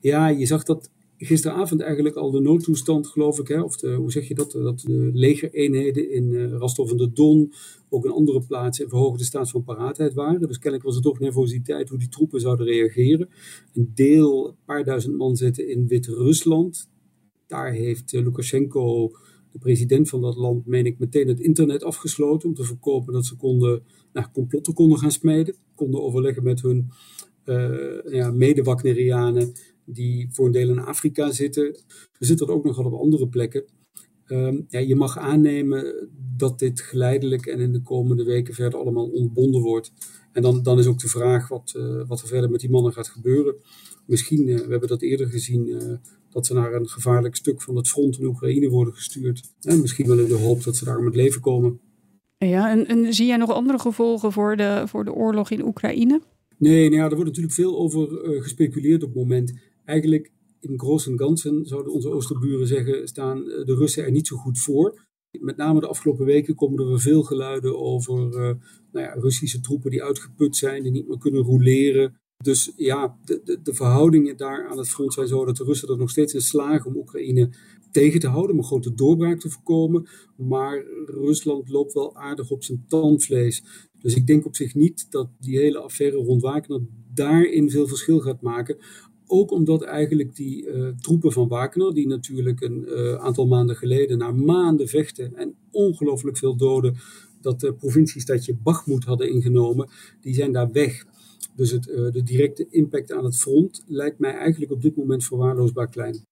Ja, 0.00 0.28
je 0.28 0.46
zag 0.46 0.64
dat 0.64 0.90
gisteravond 1.24 1.80
eigenlijk 1.80 2.16
al 2.16 2.30
de 2.30 2.40
noodtoestand, 2.40 3.06
geloof 3.06 3.38
ik, 3.38 3.48
hè, 3.48 3.60
of 3.62 3.76
de, 3.76 3.94
hoe 3.94 4.12
zeg 4.12 4.28
je 4.28 4.34
dat, 4.34 4.50
dat 4.52 4.80
de 4.80 5.10
legereenheden 5.12 6.10
in 6.10 6.30
uh, 6.30 6.52
Rostov 6.52 6.90
en 6.90 6.96
de 6.96 7.12
Don, 7.12 7.52
ook 7.88 8.04
in 8.04 8.10
andere 8.10 8.40
plaatsen, 8.40 8.84
in 8.84 8.90
verhoogde 8.90 9.24
staat 9.24 9.50
van 9.50 9.64
paraatheid 9.64 10.14
waren. 10.14 10.40
Dus 10.40 10.58
kennelijk 10.58 10.82
was 10.84 10.96
er 10.96 11.02
toch 11.02 11.18
nervositeit 11.18 11.88
hoe 11.88 11.98
die 11.98 12.08
troepen 12.08 12.40
zouden 12.40 12.66
reageren. 12.66 13.28
Een 13.74 13.90
deel, 13.94 14.48
een 14.48 14.54
paar 14.64 14.84
duizend 14.84 15.16
man 15.16 15.36
zitten 15.36 15.68
in 15.68 15.86
Wit-Rusland. 15.86 16.90
Daar 17.46 17.72
heeft 17.72 18.12
uh, 18.12 18.22
Lukashenko, 18.22 19.10
de 19.52 19.58
president 19.58 20.08
van 20.08 20.20
dat 20.20 20.36
land, 20.36 20.66
meen 20.66 20.86
ik, 20.86 20.98
meteen 20.98 21.28
het 21.28 21.40
internet 21.40 21.84
afgesloten 21.84 22.48
om 22.48 22.54
te 22.54 22.64
voorkomen 22.64 23.12
dat 23.12 23.26
ze 23.26 23.36
konden, 23.36 23.82
nou, 24.12 24.26
complotten 24.32 24.74
konden 24.74 24.98
gaan 24.98 25.10
smeden, 25.10 25.54
konden 25.74 26.02
overleggen 26.02 26.42
met 26.42 26.62
hun 26.62 26.90
uh, 27.44 28.12
ja, 28.12 28.30
mede-Wagnerianen 28.30 29.52
die 29.84 30.28
voor 30.30 30.46
een 30.46 30.52
deel 30.52 30.68
in 30.68 30.78
Afrika 30.78 31.30
zitten. 31.30 31.76
We 32.18 32.26
zitten 32.26 32.46
er 32.46 32.52
ook 32.52 32.64
nogal 32.64 32.84
op 32.84 33.00
andere 33.00 33.28
plekken. 33.28 33.64
Um, 34.26 34.64
ja, 34.68 34.78
je 34.78 34.96
mag 34.96 35.18
aannemen 35.18 36.08
dat 36.36 36.58
dit 36.58 36.80
geleidelijk 36.80 37.46
en 37.46 37.60
in 37.60 37.72
de 37.72 37.82
komende 37.82 38.24
weken 38.24 38.54
verder 38.54 38.80
allemaal 38.80 39.06
ontbonden 39.06 39.60
wordt. 39.60 39.92
En 40.32 40.42
dan, 40.42 40.62
dan 40.62 40.78
is 40.78 40.86
ook 40.86 40.98
de 40.98 41.08
vraag 41.08 41.48
wat, 41.48 41.74
uh, 41.76 42.02
wat 42.06 42.20
er 42.20 42.28
verder 42.28 42.50
met 42.50 42.60
die 42.60 42.70
mannen 42.70 42.92
gaat 42.92 43.08
gebeuren. 43.08 43.54
Misschien, 44.06 44.48
uh, 44.48 44.56
we 44.56 44.70
hebben 44.70 44.88
dat 44.88 45.02
eerder 45.02 45.26
gezien, 45.26 45.68
uh, 45.68 45.94
dat 46.30 46.46
ze 46.46 46.54
naar 46.54 46.74
een 46.74 46.88
gevaarlijk 46.88 47.36
stuk 47.36 47.62
van 47.62 47.76
het 47.76 47.88
front 47.88 48.18
in 48.18 48.24
Oekraïne 48.24 48.68
worden 48.68 48.94
gestuurd. 48.94 49.52
En 49.60 49.80
misschien 49.80 50.06
wel 50.06 50.18
in 50.18 50.28
de 50.28 50.34
hoop 50.34 50.62
dat 50.62 50.76
ze 50.76 50.84
daar 50.84 50.98
om 50.98 51.04
het 51.04 51.16
leven 51.16 51.40
komen. 51.40 51.80
Ja, 52.38 52.70
en, 52.70 52.86
en 52.86 53.14
zie 53.14 53.26
jij 53.26 53.36
nog 53.36 53.52
andere 53.52 53.78
gevolgen 53.78 54.32
voor 54.32 54.56
de, 54.56 54.82
voor 54.86 55.04
de 55.04 55.12
oorlog 55.12 55.50
in 55.50 55.64
Oekraïne? 55.64 56.20
Nee, 56.58 56.88
nou 56.88 57.02
ja, 57.02 57.04
er 57.04 57.14
wordt 57.14 57.24
natuurlijk 57.24 57.54
veel 57.54 57.78
over 57.78 58.08
gespeculeerd 58.42 59.02
op 59.02 59.08
het 59.08 59.18
moment 59.18 59.52
eigenlijk 59.84 60.30
in 60.60 60.78
groot 60.78 61.06
en 61.06 61.18
ganzen, 61.18 61.66
zouden 61.66 61.92
onze 61.92 62.10
oosterburen 62.10 62.66
zeggen, 62.66 63.08
staan 63.08 63.50
eh, 63.50 63.64
de 63.64 63.74
Russen 63.74 64.04
er 64.04 64.10
niet 64.10 64.26
zo 64.26 64.36
goed 64.36 64.58
voor. 64.58 65.00
Met 65.40 65.56
name 65.56 65.80
de 65.80 65.86
afgelopen 65.86 66.24
weken 66.24 66.54
komen 66.54 66.88
er 66.88 67.00
veel 67.00 67.22
geluiden 67.22 67.78
over 67.78 68.26
uh, 68.26 68.32
nou 68.92 69.06
ja, 69.06 69.12
Russische 69.12 69.60
troepen 69.60 69.90
die 69.90 70.02
uitgeput 70.02 70.56
zijn, 70.56 70.82
die 70.82 70.92
niet 70.92 71.08
meer 71.08 71.18
kunnen 71.18 71.42
roleren. 71.42 72.20
Dus 72.42 72.72
ja, 72.76 73.18
de, 73.24 73.40
de, 73.44 73.62
de, 73.62 73.74
verhoudingen 73.74 74.36
daar 74.36 74.68
aan 74.68 74.78
het 74.78 74.88
front 74.88 75.12
zijn 75.12 75.28
zo 75.28 75.44
dat 75.44 75.56
de 75.56 75.64
Russen 75.64 75.88
er 75.88 75.98
nog 75.98 76.10
steeds 76.10 76.34
in 76.34 76.40
slagen 76.40 76.90
om 76.90 76.96
Oekraïne 76.96 77.50
tegen 77.90 78.20
te 78.20 78.28
houden, 78.28 78.50
om 78.50 78.58
een 78.58 78.64
grote 78.64 78.94
doorbraak 78.94 79.40
te 79.40 79.50
voorkomen. 79.50 80.08
Maar 80.36 80.84
Rusland 81.06 81.68
loopt 81.68 81.92
wel 81.92 82.16
aardig 82.16 82.50
op 82.50 82.64
zijn 82.64 82.84
tandvlees. 82.88 83.64
Dus 83.98 84.14
ik 84.14 84.26
denk 84.26 84.46
op 84.46 84.56
zich 84.56 84.74
niet 84.74 85.10
dat 85.10 85.28
die 85.40 85.58
hele 85.58 85.78
affaire 85.78 86.16
rond 86.16 86.42
Wagner 86.42 86.80
daarin 87.14 87.70
veel 87.70 87.86
verschil 87.86 88.20
gaat 88.20 88.42
maken. 88.42 88.76
Ook 89.34 89.50
omdat 89.50 89.82
eigenlijk 89.82 90.36
die 90.36 90.66
uh, 90.66 90.88
troepen 90.88 91.32
van 91.32 91.48
Wagner, 91.48 91.94
die 91.94 92.06
natuurlijk 92.06 92.60
een 92.60 92.84
uh, 92.88 93.14
aantal 93.14 93.46
maanden 93.46 93.76
geleden 93.76 94.18
na 94.18 94.30
maanden 94.30 94.88
vechten 94.88 95.36
en 95.36 95.54
ongelooflijk 95.70 96.36
veel 96.36 96.56
doden 96.56 96.96
dat 97.40 97.60
de 97.60 97.74
provincies 97.74 98.24
dat 98.24 98.44
je 98.44 98.56
Bachmoed 98.62 99.04
hadden 99.04 99.30
ingenomen, 99.30 99.88
die 100.20 100.34
zijn 100.34 100.52
daar 100.52 100.72
weg. 100.72 101.04
Dus 101.56 101.70
het, 101.70 101.82
de 101.84 102.22
directe 102.24 102.66
impact 102.70 103.12
aan 103.12 103.24
het 103.24 103.36
front 103.36 103.84
lijkt 103.86 104.18
mij 104.18 104.34
eigenlijk 104.34 104.72
op 104.72 104.82
dit 104.82 104.96
moment 104.96 105.24
verwaarloosbaar 105.24 105.88
klein. 105.88 106.24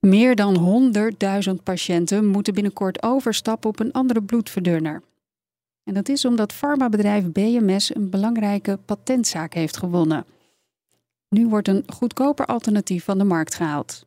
Meer 0.00 0.34
dan 0.34 0.92
100.000 1.48 1.62
patiënten 1.62 2.26
moeten 2.26 2.54
binnenkort 2.54 3.02
overstappen 3.02 3.70
op 3.70 3.80
een 3.80 3.92
andere 3.92 4.22
bloedverdunner. 4.22 5.02
En 5.86 5.94
dat 5.94 6.08
is 6.08 6.24
omdat 6.24 6.52
farmabedrijf 6.52 7.32
BMS 7.32 7.94
een 7.94 8.10
belangrijke 8.10 8.76
patentzaak 8.76 9.54
heeft 9.54 9.76
gewonnen. 9.76 10.26
Nu 11.28 11.48
wordt 11.48 11.68
een 11.68 11.84
goedkoper 11.86 12.46
alternatief 12.46 13.04
van 13.04 13.18
de 13.18 13.24
markt 13.24 13.54
gehaald. 13.54 14.06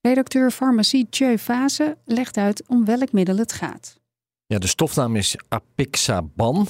Redacteur 0.00 0.50
farmacie 0.50 1.06
Tjeu 1.10 1.38
Fase 1.38 1.96
legt 2.04 2.36
uit 2.36 2.62
om 2.66 2.84
welk 2.84 3.12
middel 3.12 3.36
het 3.36 3.52
gaat. 3.52 3.98
Ja, 4.46 4.58
de 4.58 4.66
stofnaam 4.66 5.16
is 5.16 5.36
Apixaban. 5.48 6.68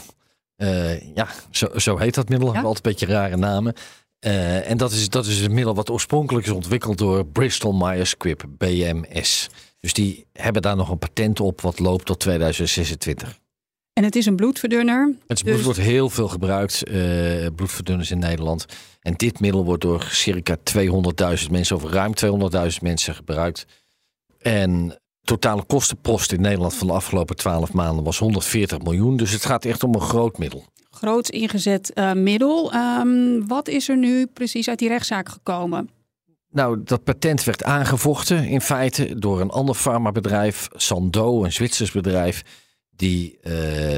Uh, 0.57 1.15
ja, 1.15 1.29
zo, 1.51 1.79
zo 1.79 1.97
heet 1.97 2.15
dat 2.15 2.29
middel. 2.29 2.55
Ja? 2.55 2.61
Altijd 2.61 2.87
een 2.87 2.91
beetje 2.91 3.15
rare 3.15 3.37
namen. 3.37 3.75
Uh, 4.27 4.71
en 4.71 4.77
dat 4.77 4.93
is, 4.93 5.09
dat 5.09 5.27
is 5.27 5.41
een 5.41 5.55
middel 5.55 5.75
wat 5.75 5.91
oorspronkelijk 5.91 6.47
is 6.47 6.53
ontwikkeld 6.53 6.99
door 6.99 7.27
Bristol 7.27 7.73
Myers 7.73 8.11
Squibb, 8.11 8.45
BMS. 8.49 9.49
Dus 9.81 9.93
die 9.93 10.27
hebben 10.33 10.63
daar 10.63 10.77
nog 10.77 10.89
een 10.89 10.99
patent 10.99 11.41
op 11.41 11.61
wat 11.61 11.79
loopt 11.79 12.07
tot 12.07 12.21
2026. 12.21 13.40
En 14.01 14.07
het 14.07 14.17
is 14.17 14.27
een 14.27 14.37
bloedverdunner. 14.37 15.15
Het 15.27 15.45
dus... 15.45 15.63
wordt 15.63 15.79
heel 15.79 16.11
veel 16.11 16.29
gebruikt, 16.29 16.89
uh, 16.89 17.47
bloedverdunners 17.55 18.11
in 18.11 18.19
Nederland. 18.19 18.65
En 19.01 19.15
dit 19.17 19.41
middel 19.41 19.65
wordt 19.65 19.83
door 19.83 20.07
circa 20.11 20.57
200.000 20.57 21.51
mensen, 21.51 21.77
of 21.77 21.85
ruim 21.85 22.13
200.000 22.25 22.69
mensen 22.83 23.15
gebruikt. 23.15 23.67
En 24.39 24.99
totale 25.23 25.65
kostenpost 25.65 26.33
in 26.33 26.41
Nederland 26.41 26.75
van 26.75 26.87
de 26.87 26.93
afgelopen 26.93 27.37
12 27.37 27.73
maanden 27.73 28.05
was 28.05 28.19
140 28.19 28.79
miljoen. 28.79 29.17
Dus 29.17 29.31
het 29.31 29.45
gaat 29.45 29.65
echt 29.65 29.83
om 29.83 29.95
een 29.95 30.01
groot 30.01 30.39
middel. 30.39 30.65
Groot 30.91 31.29
ingezet 31.29 31.93
uh, 31.95 32.13
middel. 32.13 32.75
Um, 32.75 33.47
wat 33.49 33.69
is 33.69 33.89
er 33.89 33.97
nu 33.97 34.27
precies 34.27 34.69
uit 34.69 34.79
die 34.79 34.89
rechtszaak 34.89 35.29
gekomen? 35.29 35.91
Nou, 36.51 36.81
dat 36.85 37.05
patent 37.05 37.45
werd 37.45 37.65
aangevochten 37.65 38.45
in 38.45 38.61
feite 38.61 39.19
door 39.19 39.41
een 39.41 39.51
ander 39.51 39.75
farmabedrijf, 39.75 40.69
Sando, 40.73 41.45
een 41.45 41.53
Zwitsers 41.53 41.91
bedrijf, 41.91 42.43
die 43.01 43.39
uh, 43.43 43.53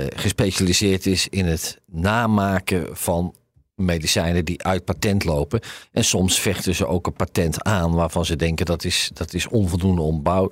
gespecialiseerd 0.09 1.07
is 1.07 1.29
in 1.29 1.47
het 1.47 1.81
namaken 1.87 2.97
van 2.97 3.35
medicijnen 3.75 4.45
die 4.45 4.63
uit 4.63 4.85
patent 4.85 5.25
lopen. 5.25 5.61
En 5.93 6.05
soms 6.05 6.41
vechten 6.41 6.75
ze 6.75 6.87
ook 6.87 7.07
een 7.07 7.13
patent 7.13 7.63
aan 7.63 7.95
waarvan 7.95 8.25
ze 8.25 8.37
denken 8.37 8.67
dat 8.67 8.85
is, 8.85 9.11
dat 9.15 9.35
is 9.35 9.49
onvoldoende 9.49 10.03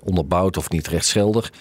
onderbouwd 0.00 0.56
of 0.56 0.70
niet 0.70 0.86
rechtsgeldig. 0.86 1.52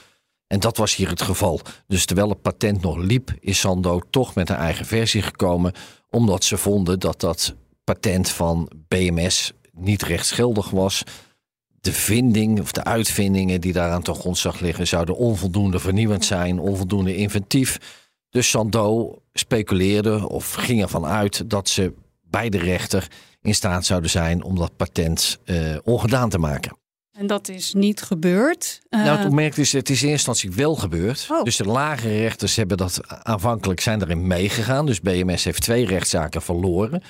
En 0.47 0.59
dat 0.59 0.77
was 0.77 0.95
hier 0.95 1.09
het 1.09 1.21
geval. 1.21 1.59
Dus 1.87 2.05
terwijl 2.05 2.29
het 2.29 2.41
patent 2.41 2.81
nog 2.81 2.97
liep, 2.97 3.33
is 3.39 3.59
Sando 3.59 4.01
toch 4.09 4.35
met 4.35 4.49
een 4.49 4.55
eigen 4.55 4.85
versie 4.85 5.21
gekomen, 5.21 5.73
omdat 6.09 6.43
ze 6.43 6.57
vonden 6.57 6.99
dat 6.99 7.19
dat 7.19 7.55
patent 7.83 8.29
van 8.29 8.71
BMS 8.87 9.53
niet 9.71 10.01
rechtsgeldig 10.01 10.69
was. 10.69 11.03
De 11.81 11.93
vinding 11.93 12.59
of 12.59 12.71
de 12.71 12.83
uitvindingen 12.83 13.61
die 13.61 13.73
daaraan 13.73 14.01
ten 14.01 14.15
grondslag 14.15 14.59
liggen, 14.59 14.87
zouden 14.87 15.15
onvoldoende 15.15 15.79
vernieuwend 15.79 16.25
zijn, 16.25 16.59
onvoldoende 16.59 17.15
inventief. 17.15 17.77
Dus 18.29 18.49
Sando 18.49 19.17
speculeerde 19.33 20.29
of 20.29 20.53
ging 20.53 20.81
ervan 20.81 21.05
uit 21.05 21.49
dat 21.49 21.69
ze 21.69 21.93
bij 22.23 22.49
de 22.49 22.57
rechter 22.57 23.07
in 23.41 23.55
staat 23.55 23.85
zouden 23.85 24.09
zijn 24.09 24.43
om 24.43 24.55
dat 24.55 24.75
patent 24.75 25.39
uh, 25.45 25.77
ongedaan 25.83 26.29
te 26.29 26.37
maken. 26.37 26.77
En 27.19 27.27
dat 27.27 27.49
is 27.49 27.73
niet 27.73 28.01
gebeurd. 28.01 28.81
Nou, 28.89 29.17
het 29.17 29.57
eh, 29.57 29.57
is, 29.57 29.71
het 29.73 29.89
is 29.89 30.03
in 30.03 30.09
eerste 30.09 30.29
instantie 30.29 30.51
wel 30.51 30.75
gebeurd. 30.75 31.27
Oh. 31.31 31.43
Dus 31.43 31.57
de 31.57 31.65
lagere 31.65 32.19
rechters 32.19 32.55
hebben 32.55 32.77
dat 32.77 32.99
aanvankelijk 33.07 33.79
zijn 33.79 34.01
erin 34.01 34.27
meegegaan. 34.27 34.85
Dus 34.85 35.01
BMS 35.01 35.43
heeft 35.43 35.61
twee 35.61 35.85
rechtszaken 35.85 36.41
verloren. 36.41 37.03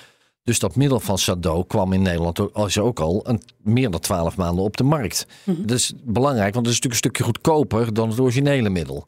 Dus 0.43 0.59
dat 0.59 0.75
middel 0.75 0.99
van 0.99 1.17
Sado 1.17 1.63
kwam 1.63 1.93
in 1.93 2.01
Nederland 2.01 2.53
als 2.53 2.77
ook 2.77 2.99
al 2.99 3.27
een, 3.27 3.41
meer 3.61 3.91
dan 3.91 3.99
twaalf 3.99 4.37
maanden 4.37 4.63
op 4.63 4.77
de 4.77 4.83
markt. 4.83 5.25
Mhm. 5.43 5.65
Dat 5.65 5.77
is 5.77 5.93
belangrijk, 6.03 6.53
want 6.53 6.65
het 6.65 6.75
is 6.75 6.81
natuurlijk 6.81 6.91
een 6.91 7.11
stukje 7.11 7.23
goedkoper 7.23 7.93
dan 7.93 8.09
het 8.09 8.19
originele 8.19 8.69
middel. 8.69 9.07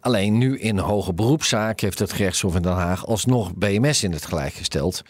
Alleen 0.00 0.38
nu 0.38 0.58
in 0.58 0.78
hoge 0.78 1.12
beroepszaak 1.12 1.80
heeft 1.80 1.98
het 1.98 2.12
gerechtshof 2.12 2.54
in 2.54 2.62
Den 2.62 2.72
Haag 2.72 3.06
alsnog 3.06 3.54
BMS 3.54 4.02
in 4.02 4.12
het 4.12 4.26
gelijk 4.26 4.52
gesteld. 4.52 5.02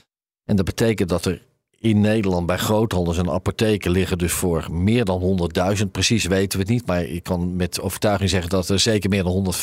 En 0.45 0.57
dat 0.57 0.65
betekent 0.65 1.09
dat 1.09 1.25
er 1.25 1.47
in 1.81 2.01
Nederland 2.01 2.47
bij 2.47 2.57
groothandels 2.57 3.19
en 3.19 3.31
apotheken 3.31 3.91
liggen 3.91 4.19
dus 4.19 4.33
voor 4.33 4.67
meer 4.73 5.05
dan 5.05 5.51
100.000. 5.79 5.91
Precies 5.91 6.25
weten 6.25 6.59
we 6.59 6.65
het 6.65 6.73
niet, 6.73 6.87
maar 6.87 7.03
ik 7.03 7.23
kan 7.23 7.57
met 7.57 7.81
overtuiging 7.81 8.31
zeggen 8.31 8.51
dat 8.51 8.69
er 8.69 8.79
zeker 8.79 9.11
meer 9.11 9.23
dan 9.23 9.55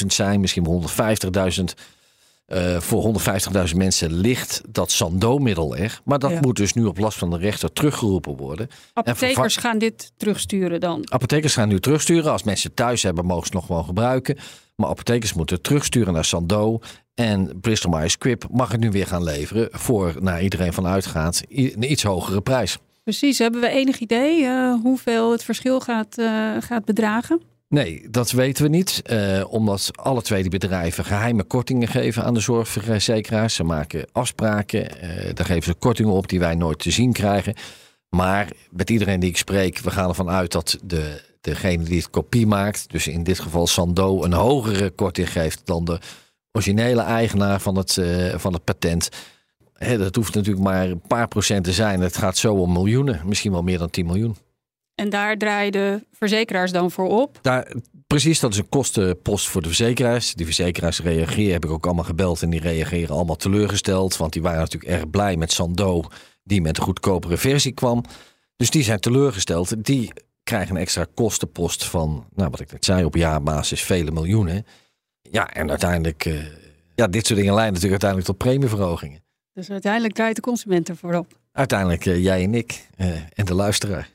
100.000 0.00 0.06
zijn, 0.06 0.40
misschien 0.40 0.88
150.000. 1.58 1.64
Uh, 2.52 2.80
voor 2.80 3.20
150.000 3.70 3.76
mensen 3.76 4.12
ligt 4.12 4.62
dat 4.68 4.90
Sando-middel 4.90 5.76
er. 5.76 6.00
Maar 6.04 6.18
dat 6.18 6.40
moet 6.40 6.56
dus 6.56 6.72
nu 6.72 6.84
op 6.84 6.98
last 6.98 7.18
van 7.18 7.30
de 7.30 7.38
rechter 7.38 7.72
teruggeroepen 7.72 8.36
worden. 8.36 8.68
Apothekers 8.92 9.56
gaan 9.56 9.78
dit 9.78 10.12
terugsturen 10.16 10.80
dan? 10.80 11.12
Apothekers 11.12 11.54
gaan 11.54 11.68
nu 11.68 11.80
terugsturen. 11.80 12.32
Als 12.32 12.42
mensen 12.42 12.74
thuis 12.74 13.02
hebben, 13.02 13.26
mogen 13.26 13.46
ze 13.46 13.52
nog 13.54 13.66
gewoon 13.66 13.84
gebruiken. 13.84 14.36
Maar 14.76 14.88
apothekers 14.88 15.32
moeten 15.32 15.62
terugsturen 15.62 16.12
naar 16.12 16.24
Sando. 16.24 16.78
En 17.14 17.60
Bristol 17.60 17.90
Myers 17.90 18.12
Squibb 18.12 18.44
mag 18.50 18.70
het 18.72 18.80
nu 18.80 18.90
weer 18.90 19.06
gaan 19.06 19.24
leveren 19.24 19.68
voor, 19.72 20.14
naar 20.20 20.42
iedereen 20.42 20.72
van 20.72 20.86
uitgaat, 20.86 21.42
een 21.48 21.90
iets 21.90 22.02
hogere 22.02 22.40
prijs. 22.40 22.78
Precies. 23.02 23.38
Hebben 23.38 23.60
we 23.60 23.68
enig 23.68 23.98
idee 23.98 24.42
uh, 24.42 24.74
hoeveel 24.82 25.32
het 25.32 25.44
verschil 25.44 25.80
gaat, 25.80 26.18
uh, 26.18 26.56
gaat 26.60 26.84
bedragen? 26.84 27.40
Nee, 27.68 28.10
dat 28.10 28.30
weten 28.30 28.62
we 28.62 28.68
niet. 28.68 29.02
Uh, 29.10 29.44
omdat 29.48 29.90
alle 29.94 30.22
twee 30.22 30.42
die 30.42 30.50
bedrijven 30.50 31.04
geheime 31.04 31.44
kortingen 31.44 31.88
geven 31.88 32.24
aan 32.24 32.34
de 32.34 32.40
zorgverzekeraars. 32.40 33.54
Ze 33.54 33.64
maken 33.64 34.06
afspraken. 34.12 34.88
daar 35.34 35.46
geven 35.46 35.62
ze 35.62 35.74
kortingen 35.74 36.12
op 36.12 36.28
die 36.28 36.40
wij 36.40 36.54
nooit 36.54 36.78
te 36.78 36.90
zien 36.90 37.12
krijgen. 37.12 37.54
Maar 38.08 38.48
met 38.70 38.90
iedereen 38.90 39.20
die 39.20 39.28
ik 39.28 39.36
spreek, 39.36 39.78
we 39.78 39.90
gaan 39.90 40.08
ervan 40.08 40.30
uit 40.30 40.52
dat 40.52 40.78
de, 40.82 41.22
degene 41.40 41.84
die 41.84 41.96
het 41.96 42.10
kopie 42.10 42.46
maakt, 42.46 42.90
dus 42.90 43.06
in 43.06 43.22
dit 43.22 43.38
geval 43.38 43.66
Sando, 43.66 44.24
een 44.24 44.32
hogere 44.32 44.90
korting 44.90 45.32
geeft 45.32 45.60
dan 45.64 45.84
de 45.84 45.98
originele 46.52 47.02
eigenaar 47.02 47.60
van 47.60 47.76
het, 47.76 47.96
uh, 47.96 48.38
van 48.38 48.52
het 48.52 48.64
patent. 48.64 49.08
dat 49.78 50.14
hoeft 50.14 50.34
natuurlijk 50.34 50.64
maar 50.64 50.88
een 50.90 51.00
paar 51.00 51.28
procent 51.28 51.64
te 51.64 51.72
zijn. 51.72 52.00
Het 52.00 52.16
gaat 52.16 52.36
zo 52.36 52.54
om 52.54 52.72
miljoenen, 52.72 53.20
misschien 53.24 53.52
wel 53.52 53.62
meer 53.62 53.78
dan 53.78 53.90
10 53.90 54.06
miljoen. 54.06 54.36
En 54.96 55.10
daar 55.10 55.36
draaien 55.36 55.72
de 55.72 56.06
verzekeraars 56.12 56.72
dan 56.72 56.90
voor 56.90 57.08
op? 57.08 57.38
Daar, 57.42 57.72
precies, 58.06 58.40
dat 58.40 58.52
is 58.52 58.58
een 58.58 58.68
kostenpost 58.68 59.48
voor 59.48 59.62
de 59.62 59.68
verzekeraars. 59.68 60.34
Die 60.34 60.46
verzekeraars 60.46 61.00
reageren, 61.00 61.52
heb 61.52 61.64
ik 61.64 61.70
ook 61.70 61.84
allemaal 61.84 62.04
gebeld 62.04 62.42
en 62.42 62.50
die 62.50 62.60
reageren 62.60 63.14
allemaal 63.14 63.36
teleurgesteld. 63.36 64.16
Want 64.16 64.32
die 64.32 64.42
waren 64.42 64.58
natuurlijk 64.58 64.92
erg 64.92 65.10
blij 65.10 65.36
met 65.36 65.52
Sando, 65.52 66.04
die 66.42 66.60
met 66.60 66.76
een 66.76 66.82
goedkopere 66.82 67.36
versie 67.36 67.72
kwam. 67.72 68.04
Dus 68.56 68.70
die 68.70 68.82
zijn 68.82 69.00
teleurgesteld. 69.00 69.84
Die 69.84 70.12
krijgen 70.42 70.74
een 70.74 70.80
extra 70.80 71.06
kostenpost 71.14 71.84
van, 71.84 72.26
nou 72.34 72.50
wat 72.50 72.60
ik 72.60 72.72
net 72.72 72.84
zei, 72.84 73.04
op 73.04 73.14
jaarbasis 73.14 73.82
vele 73.82 74.10
miljoenen. 74.10 74.66
Ja, 75.22 75.50
en 75.50 75.70
uiteindelijk, 75.70 76.24
uh, 76.24 76.44
ja, 76.94 77.06
dit 77.06 77.26
soort 77.26 77.38
dingen 77.38 77.54
leiden 77.54 77.74
natuurlijk 77.74 78.02
uiteindelijk 78.02 78.30
tot 78.30 78.38
premieverhogingen. 78.38 79.24
Dus 79.52 79.70
uiteindelijk 79.70 80.14
draait 80.14 80.36
de 80.36 80.42
consument 80.42 80.88
ervoor 80.88 81.14
op. 81.14 81.38
Uiteindelijk 81.52 82.04
uh, 82.06 82.22
jij 82.22 82.42
en 82.42 82.54
ik 82.54 82.86
uh, 82.98 83.16
en 83.34 83.44
de 83.44 83.54
luisteraar. 83.54 84.14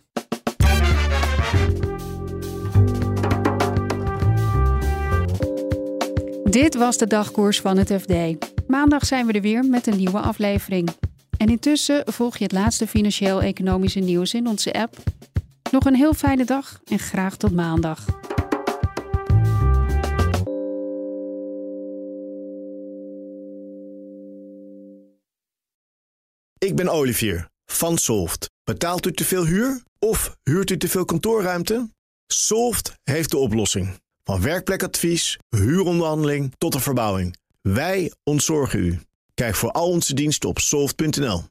Dit 6.51 6.75
was 6.75 6.98
de 6.98 7.08
dagkoers 7.08 7.62
van 7.62 7.77
het 7.77 7.93
FD. 8.01 8.13
Maandag 8.67 9.05
zijn 9.05 9.25
we 9.25 9.34
er 9.34 9.41
weer 9.41 9.63
met 9.63 9.88
een 9.88 9.98
nieuwe 9.98 10.20
aflevering. 10.20 10.89
En 11.38 11.48
intussen 11.48 12.03
volg 12.05 12.38
je 12.38 12.43
het 12.43 12.53
laatste 12.53 12.88
financieel-economische 12.88 14.00
nieuws 14.00 14.34
in 14.34 14.48
onze 14.48 14.74
app. 14.74 14.98
Nog 15.72 15.86
een 15.86 15.96
heel 15.96 16.13
fijne 16.13 16.46
dag 16.46 16.79
en 16.86 17.00
graag 17.00 17.38
tot 17.38 17.51
maandag. 17.51 18.05
Ik 26.58 26.75
ben 26.75 26.89
Olivier 26.89 27.50
van 27.65 27.98
Solft. 27.98 28.50
Betaalt 28.63 29.05
u 29.05 29.12
te 29.12 29.25
veel 29.25 29.46
huur 29.46 29.84
of 30.05 30.38
huurt 30.43 30.70
u 30.70 30.77
te 30.77 30.88
veel 30.88 31.05
kantoorruimte? 31.05 31.89
Solft 32.27 32.93
heeft 33.03 33.31
de 33.31 33.38
oplossing. 33.38 34.00
Van 34.24 34.41
werkplekadvies, 34.41 35.38
huuronderhandeling 35.50 36.53
tot 36.58 36.72
de 36.72 36.79
verbouwing. 36.79 37.36
Wij 37.62 38.12
ontzorgen 38.24 38.79
u. 38.79 39.00
Kijk 39.34 39.55
voor 39.55 39.72
al 39.72 39.89
onze 39.89 40.13
diensten 40.13 40.50
op 40.50 40.60
soft.nl. 40.60 41.43